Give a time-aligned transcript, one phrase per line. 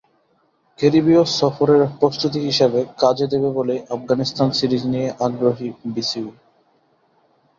[0.79, 6.33] ক্যারিবীয় সফরের প্রস্তুতি হিসেবে কাজে দেবে বলেই আফগানিস্তান সিরিজ নিয়ে আগ্রহী বিসিবি।